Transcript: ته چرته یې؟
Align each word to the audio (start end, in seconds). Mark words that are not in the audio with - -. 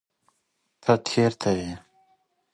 ته 0.81 0.91
چرته 1.07 1.51
یې؟ 1.59 1.71